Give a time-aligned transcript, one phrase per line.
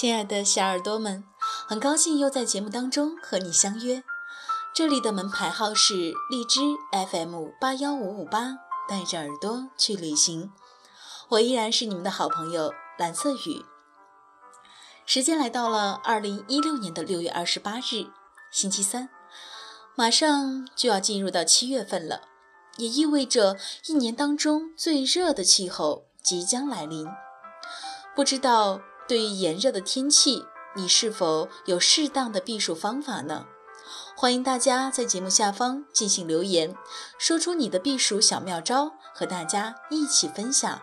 [0.00, 1.24] 亲爱的小耳朵们，
[1.68, 4.02] 很高兴又在节目当中和你相约。
[4.74, 6.62] 这里的门牌号是荔枝
[7.10, 8.56] FM 八幺五五八，
[8.88, 10.54] 带着耳朵去旅行。
[11.28, 13.66] 我依然是你们的好朋友蓝色雨。
[15.04, 18.06] 时间来到了二零一六年的六月二十八日，
[18.50, 19.10] 星期三，
[19.94, 22.22] 马上就要进入到七月份了，
[22.78, 27.06] 也意味着一年当中最热的气候即将来临。
[28.16, 33.44] 不知道对于炎热的天气，你是否有适当的避暑方法呢？
[34.16, 36.76] 欢迎大家在节目下方进行留言，
[37.18, 40.80] 说出你的避暑小妙招，和大家一起分享。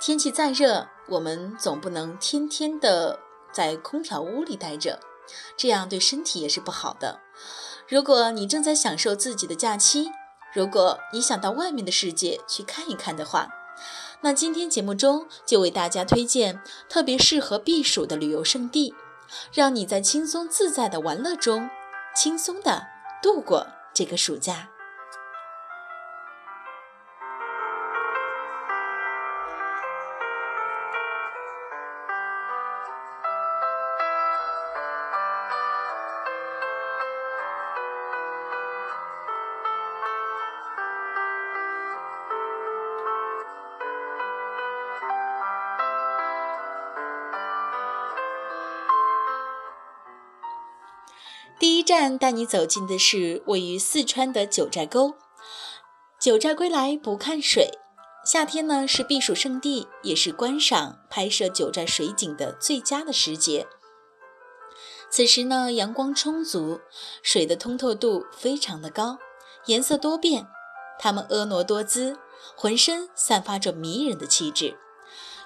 [0.00, 3.20] 天气再热，我们总不能天天的
[3.52, 4.98] 在空调屋里待着，
[5.56, 7.20] 这样对身体也是不好的。
[7.86, 10.10] 如果你正在享受自己的假期，
[10.52, 13.48] 如果你想到外面的世界去看一看的话，
[14.20, 18.94] 那今天节目中就为大家推荐特别适合避暑的旅游胜地。
[19.52, 21.68] 让你在轻松自在的玩乐中，
[22.16, 22.86] 轻松的
[23.22, 24.70] 度过这个暑假。
[52.00, 55.14] 站带你走进的是位于四川的九寨沟。
[56.20, 57.72] 九寨归来不看水，
[58.24, 63.66] 夏天呢是避暑胜地，也是观赏、拍摄九寨水景的最佳的时节。
[65.10, 66.78] 此时呢，阳光充足，
[67.20, 69.18] 水的通透度非常的高，
[69.66, 70.46] 颜色多变，
[71.00, 72.16] 它们婀娜多姿，
[72.54, 74.78] 浑身散发着迷人的气质，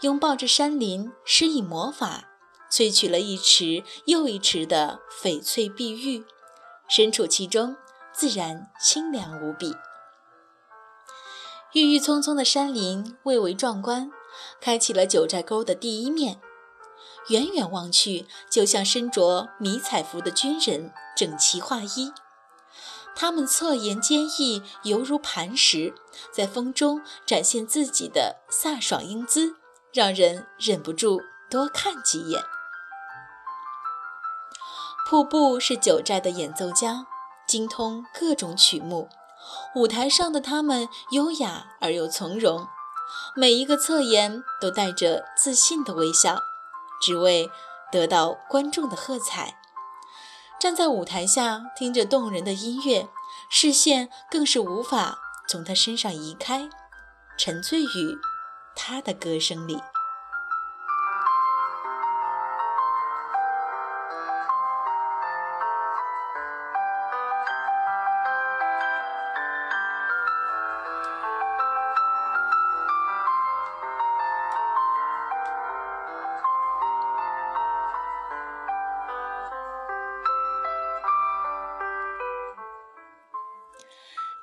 [0.00, 2.24] 拥抱着山林，施以魔法。
[2.70, 6.24] 萃取了一池又一池的翡翠碧玉，
[6.88, 7.76] 身处其中，
[8.12, 9.76] 自然清凉无比。
[11.74, 14.10] 郁郁葱葱的山林蔚为壮观，
[14.60, 16.40] 开启了九寨沟的第一面。
[17.28, 22.10] 远远望去，就像身着迷彩服的军人整齐划一，
[23.14, 25.92] 他们侧颜坚毅，犹如磐石，
[26.32, 29.56] 在风中展现自己的飒爽英姿，
[29.92, 32.42] 让人忍不住多看几眼。
[35.08, 37.06] 瀑布是九寨的演奏家，
[37.46, 39.08] 精通各种曲目。
[39.74, 42.68] 舞台上的他们优雅而又从容，
[43.34, 46.42] 每一个侧颜都带着自信的微笑，
[47.00, 47.50] 只为
[47.90, 49.58] 得到观众的喝彩。
[50.60, 53.08] 站在舞台下，听着动人的音乐，
[53.48, 56.68] 视线更是无法从他身上移开，
[57.38, 58.18] 沉醉于
[58.76, 59.80] 他的歌声里。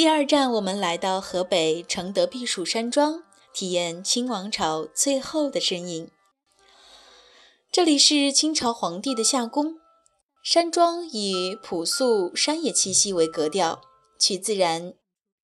[0.00, 6.10] 第二站，我们来到河北承德避暑山庄，体验清王朝最后的身影。
[7.70, 9.76] 这里是清朝皇帝的夏宫，
[10.42, 13.82] 山庄以朴素山野气息为格调，
[14.18, 14.94] 取自然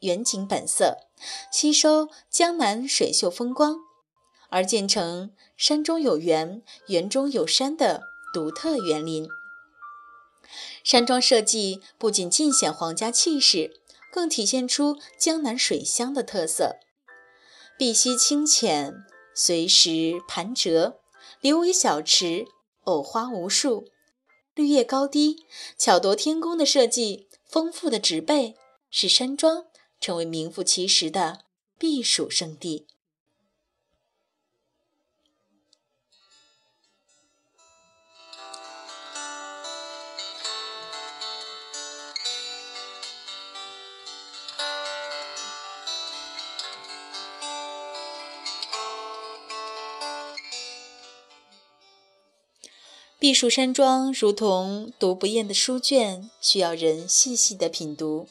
[0.00, 0.96] 远景本色，
[1.52, 3.76] 吸收江南水秀风光，
[4.48, 8.02] 而建成山中有园，园中有山的
[8.34, 9.28] 独特园林。
[10.82, 13.79] 山庄设计不仅尽显皇家气势。
[14.12, 16.76] 更体现出江南水乡的特色，
[17.78, 18.94] 碧溪清浅，
[19.34, 21.00] 随石盘折，
[21.40, 22.46] 流为小池，
[22.84, 23.86] 藕花无数，
[24.54, 25.44] 绿叶高低，
[25.78, 28.56] 巧夺天工的设计，丰富的植被，
[28.90, 29.66] 使山庄
[30.00, 31.44] 成为名副其实的
[31.78, 32.88] 避暑胜地。
[53.20, 58.26] 避暑山庄如同读不厌的书卷，需要人细细的品读。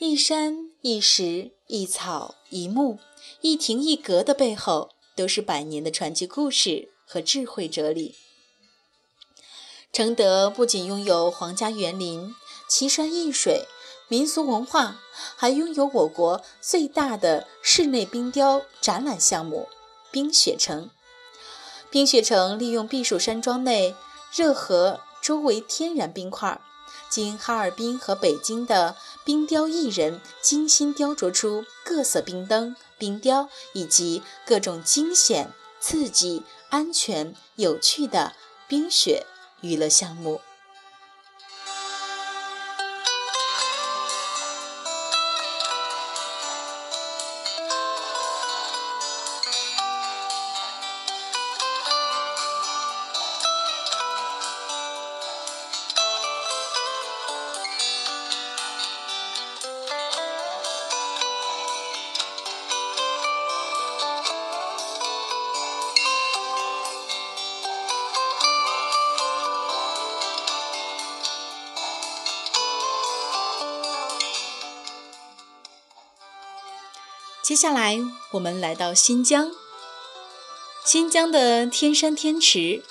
[0.00, 2.98] 一山一石一草一木
[3.40, 8.16] 一亭一阁的背后，都是百年的传奇故事和智慧哲理。
[9.92, 12.34] 承德不仅拥有皇家园林、
[12.68, 13.62] 奇山异水、
[14.08, 15.00] 民俗文化，
[15.36, 19.68] 还拥有我国最大的室内冰雕展览项目——
[20.10, 20.90] 冰雪城。
[21.88, 23.94] 冰雪城利用避暑山庄内
[24.36, 26.60] 热河周围天然冰块，
[27.08, 28.94] 经哈尔滨和北京的
[29.24, 35.50] 冰雕艺人精心雕琢出各色冰灯、冰雕以及各种惊险、
[35.80, 38.34] 刺激、安全、有趣的
[38.68, 39.24] 冰雪
[39.62, 40.42] 娱乐项目。
[77.46, 78.00] 接下来，
[78.32, 79.52] 我们来到新疆。
[80.84, 82.82] 新疆的天山天池，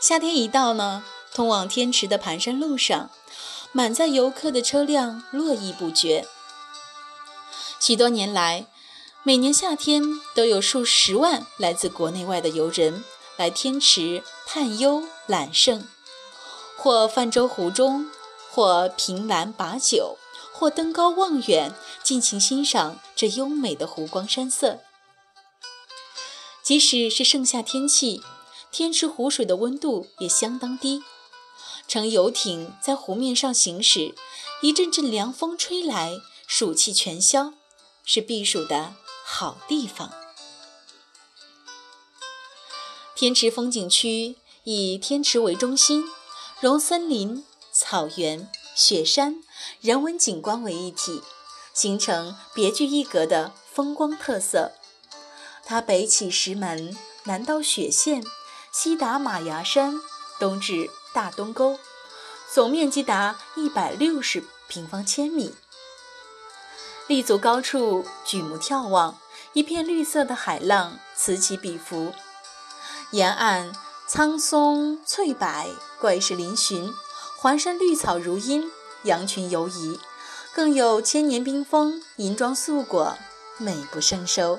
[0.00, 1.02] 夏天一到呢，
[1.34, 3.10] 通往天池的盘山路上，
[3.72, 6.28] 满载游客的车辆络绎不绝。
[7.80, 8.66] 许多年来，
[9.24, 13.02] 每年夏天都有数十万来自国内外的游人
[13.36, 15.88] 来天池探幽揽胜，
[16.76, 18.08] 或泛舟湖中，
[18.52, 20.18] 或凭栏把酒。
[20.54, 21.74] 或登高望远，
[22.04, 24.80] 尽情欣赏这优美的湖光山色。
[26.60, 28.20] 即使是盛夏天气，
[28.72, 31.04] 天池湖水的温度也相当低。
[31.86, 34.16] 乘游艇在湖面上行驶，
[34.60, 37.52] 一阵阵凉风吹来，暑气全消，
[38.04, 40.12] 是避暑的好地方。
[43.14, 44.34] 天池风景区
[44.64, 46.02] 以天池为中心，
[46.58, 48.50] 融森林、草原。
[48.74, 49.44] 雪山、
[49.82, 51.20] 人文景观为一体，
[51.72, 54.72] 形成别具一格的风光特色。
[55.64, 58.24] 它北起石门，南到雪县，
[58.72, 60.00] 西达马牙山，
[60.38, 61.78] 东至大东沟，
[62.52, 65.54] 总面积达一百六十平方千米。
[67.06, 69.18] 立足高处，举目眺望，
[69.52, 72.12] 一片绿色的海浪此起彼伏，
[73.10, 73.72] 沿岸
[74.08, 75.66] 苍松翠柏，
[76.00, 76.92] 怪石嶙峋。
[77.36, 78.70] 环山绿草如茵，
[79.02, 79.98] 羊群游移，
[80.54, 83.16] 更有千年冰封，银装素裹，
[83.56, 84.58] 美不胜收。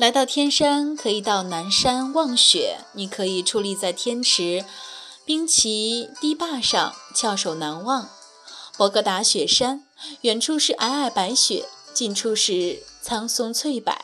[0.00, 2.78] 来到天山，可以到南山望雪。
[2.94, 4.64] 你可以矗立在天池
[5.26, 8.08] 冰奇堤坝上，翘首难忘
[8.78, 9.84] 博格达雪山。
[10.22, 13.94] 远处是皑皑白雪，近处是苍松翠柏。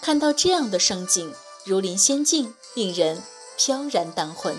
[0.00, 3.20] 看到这样的胜景，如临仙境，令人
[3.58, 4.56] 飘然荡魂。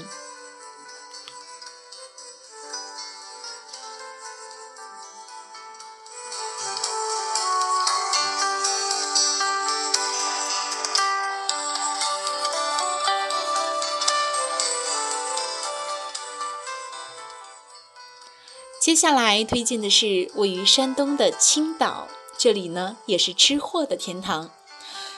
[18.81, 24.49] 接下来推荐的是位于山东的青岛，这里呢也是吃货的天堂。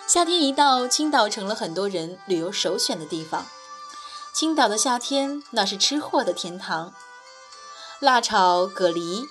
[0.06, 3.46] 夏天一到，青岛成了很多人旅游首选的地方。
[4.34, 6.94] 青岛的夏天那是吃货的天堂，
[8.02, 9.24] 辣炒蛤蜊、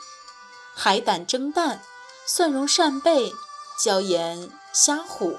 [0.75, 1.83] 海胆蒸蛋、
[2.25, 3.35] 蒜蓉扇贝、
[3.79, 5.37] 椒盐虾虎、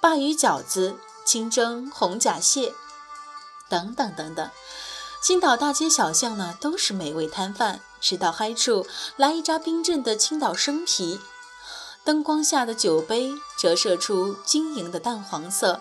[0.00, 2.72] 鲅鱼饺子、清蒸红甲蟹
[3.68, 4.50] 等等等等。
[5.22, 7.82] 青岛大街小巷呢都是美味摊贩。
[8.00, 11.20] 吃到嗨处，来一扎冰镇的青岛生啤。
[12.02, 15.80] 灯光下的酒杯折射出晶莹的淡黄色，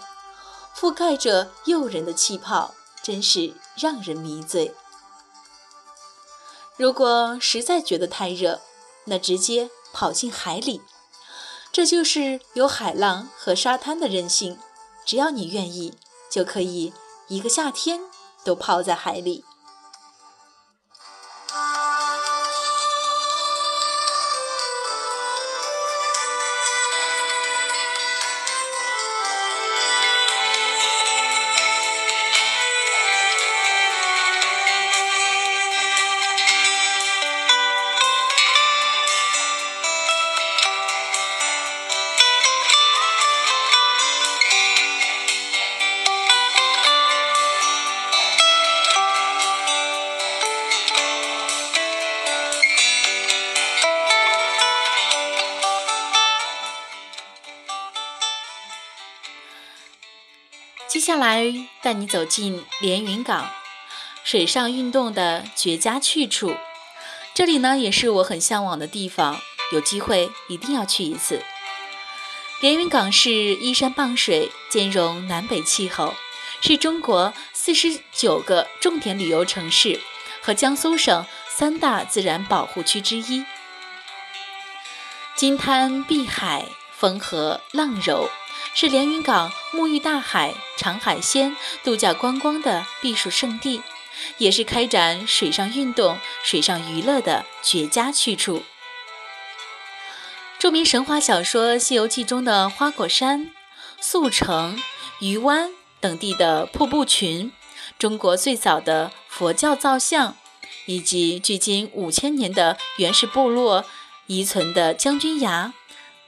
[0.76, 4.76] 覆盖着诱人的气泡，真是让人迷醉。
[6.76, 8.62] 如果实在觉得太热，
[9.06, 10.82] 那直接跑进海里。
[11.72, 14.60] 这就是有海浪和沙滩的任性，
[15.06, 15.94] 只要你愿意，
[16.30, 16.92] 就可以
[17.28, 18.02] 一个夏天
[18.44, 19.46] 都泡在海里。
[61.00, 61.46] 接下来
[61.82, 63.50] 带你走进连云港，
[64.25, 66.58] 水上运动的绝佳去处。
[67.34, 69.39] 这里呢，也是我很向往的地方，
[69.72, 71.41] 有机会一定要去一次。
[72.60, 76.15] 连云港是依山傍水，兼容南北气候，
[76.60, 80.01] 是中国四十九个重点旅游城市
[80.41, 83.46] 和江苏省三大自然保护区之一。
[85.38, 88.29] 金滩碧海，风和浪柔，
[88.74, 93.82] 是连云港沐浴大海、尝海鲜、度假观光的避暑胜地，
[94.38, 98.63] 也是开展水上运动、水上娱乐的绝佳去处。
[100.58, 103.51] 著名神话小说《西游记》中的花果山、
[104.01, 104.78] 宿城、
[105.20, 107.51] 鱼湾等地的瀑布群，
[107.98, 110.36] 中国最早的佛教造像，
[110.86, 113.86] 以及距今五千年的原始部落
[114.28, 115.74] 遗存的将军崖，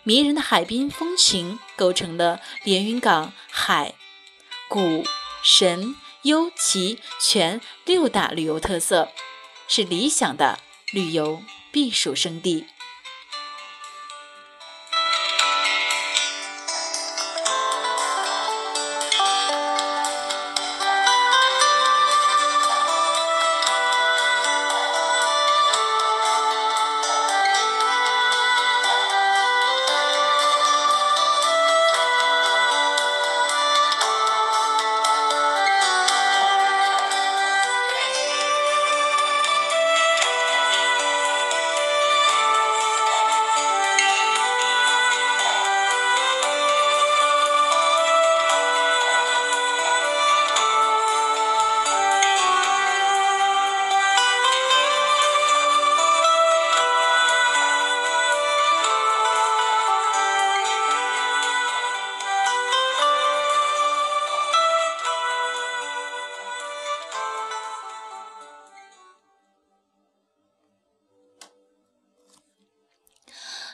[0.03, 3.93] 迷人的海滨风情，构成了连云港海、
[4.67, 5.03] 古、
[5.43, 9.10] 神、幽、奇、泉六大旅游特色，
[9.67, 10.60] 是理想的
[10.91, 12.65] 旅游避暑胜地。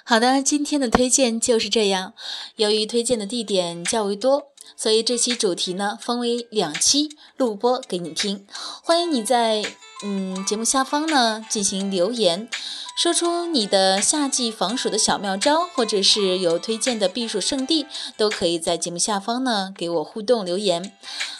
[0.09, 2.13] 好的，今天的推荐就是这样。
[2.55, 8.47] 由于推荐的地点较为多，所以这期主题呢分为两期录播给你听。
[8.81, 9.65] 欢迎你在
[10.05, 12.47] 嗯节目下方呢进行留言，
[12.97, 17.85] 说出你的夏季防暑的小妙招，或者是有推荐的避暑胜地，
[18.15, 20.93] 都可以在节目下方呢给我互动留言。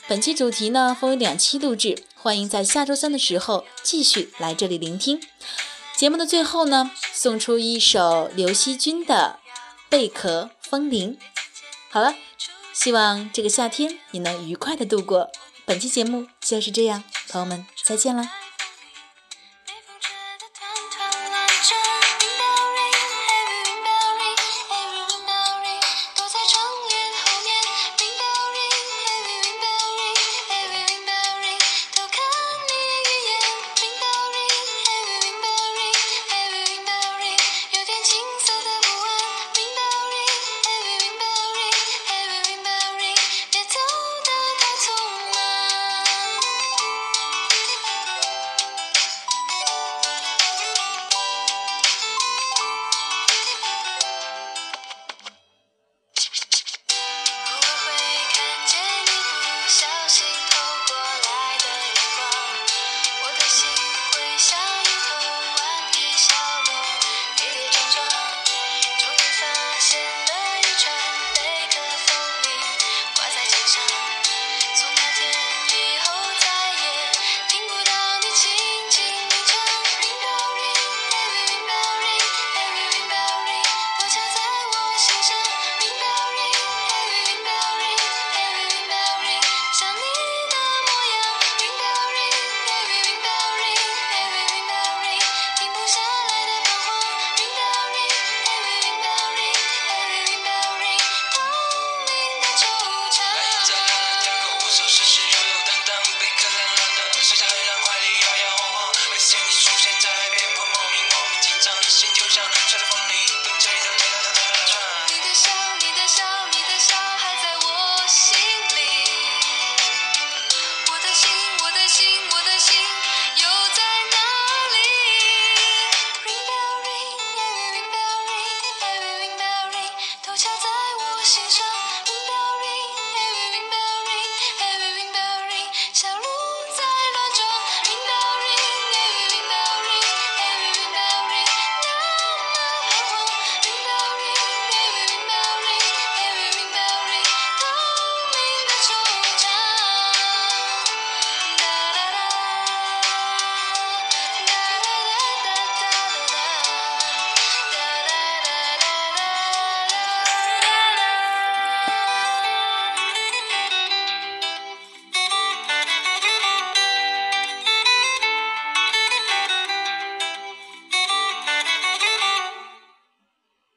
[0.10, 5.22] 本期主题呢分为两期录制，欢迎在下周三的时候继续来这里聆听。
[5.98, 9.40] 节目的最后呢，送出一首刘惜君的
[9.90, 11.16] 《贝壳风铃》。
[11.90, 12.14] 好了，
[12.72, 15.32] 希望这个夏天你能愉快的度过。
[15.66, 18.30] 本期节目就是这样，朋友们再见了。